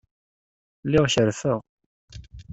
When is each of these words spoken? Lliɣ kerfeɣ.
Lliɣ 0.85 1.05
kerfeɣ. 1.13 1.59